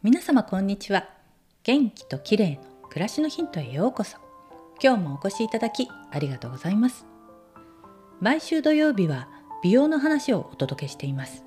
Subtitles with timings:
[0.00, 1.08] 皆様こんにちは。
[1.64, 2.50] 元気と綺麗
[2.82, 4.16] の暮らしのヒントへようこそ。
[4.80, 7.04] 今日もお越しいただきありがとうございます。
[8.20, 9.28] 毎週土曜日は
[9.60, 11.42] 美容の話をお届けしています。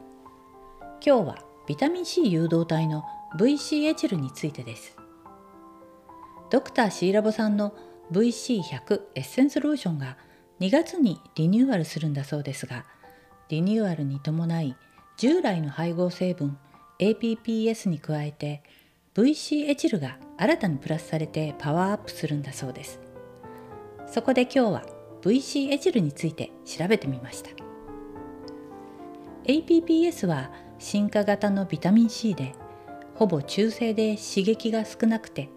[1.00, 3.06] 今日はビタミン C 誘導体の
[3.40, 4.98] VC エチルについてです。
[6.50, 7.74] ドクターシーラボさんの
[8.12, 10.18] VC100 エッセンスローションが
[10.60, 12.84] 2月にリニューアルするんだそうですが
[13.48, 14.76] リニューアルに伴い
[15.16, 16.58] 従来の配合成分
[17.02, 18.62] APPS に加えて
[19.16, 23.02] VC エチルが新たにプラスされてパワーアップするんだそうです。
[24.08, 24.86] そこで今日は
[25.22, 27.50] VC エチルについて調べてみました。
[29.46, 32.54] APPS は進化型のビタミン C で
[33.16, 35.50] ほぼ中性で刺激が少なくて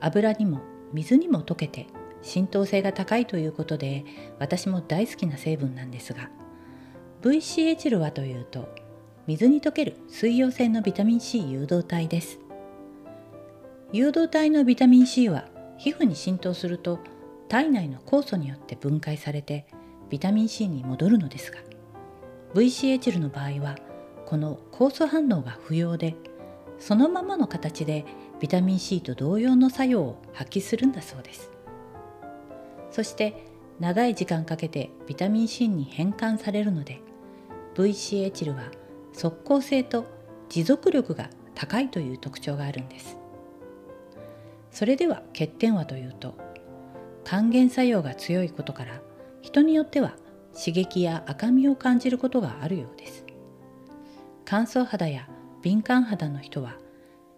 [0.00, 0.60] 油にも
[0.92, 1.86] 水にも溶けて
[2.22, 4.04] 浸透性が高いということで
[4.38, 6.30] 私も大好きな成分なんですが
[7.22, 8.68] VC エチルはというと
[9.30, 12.40] 水に溶ける水溶性のビタミン C 誘導体です。
[13.92, 15.46] 誘導体のビタミン C は
[15.78, 16.98] 皮膚に浸透すると
[17.48, 19.66] 体内の酵素によって分解されて
[20.08, 21.58] ビタミン C に戻るのですが
[22.54, 23.76] VC エチルの場合は
[24.26, 26.16] この酵素反応が不要で
[26.80, 28.04] そのままの形で
[28.40, 31.52] ビタミン C と同様の作用を発揮するんだそうです。
[32.90, 33.44] そして
[33.78, 37.00] 長い時間かけてビタミン C に変換されるので
[37.76, 38.72] VC エチルは
[39.20, 40.06] 即効性と
[40.48, 43.18] 持続力が高いという特徴があるんです。
[44.70, 46.38] それでは欠点はというと
[47.22, 49.02] 還元作用が強いことから
[49.42, 50.16] 人によっては
[50.54, 53.26] 刺激や赤みを感じることがあるようです。
[54.46, 55.28] 乾燥肌や
[55.60, 56.78] 敏感肌の人は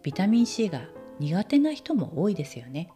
[0.04, 0.82] ビタミン C が
[1.18, 2.90] 苦手な人も多いですよね。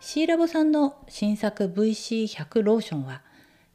[0.00, 3.20] C ラボさんの新作 VC100 ローションは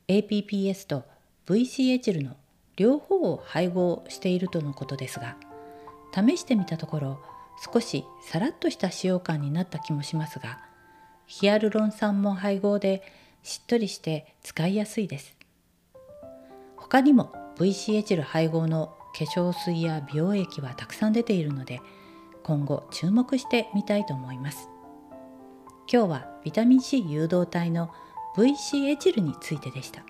[0.08, 1.04] APPS と
[1.46, 2.41] VC エチルの
[2.76, 5.36] 両方を配合しているとのことですが
[6.14, 7.20] 試してみたところ
[7.74, 10.60] 少しさらっとした使用感になった気もしますが
[11.28, 13.04] ヒアルロン酸も配合で
[13.44, 15.36] しっとりして使いやすいです。
[16.76, 21.80] 他にも VC エチル配合の化粧水や美容液はたくさん出ているので
[22.44, 24.68] 今後注目してみたいと思います。
[25.92, 27.92] 今日はビタミン C 誘導体の
[28.36, 30.04] VC エチルについてでした。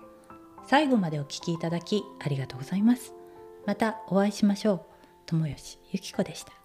[0.72, 3.12] 最後までお聴きいただきありがとうございます。
[3.66, 4.80] またお会いしましょう。
[5.26, 6.61] 友吉ゆき子でした。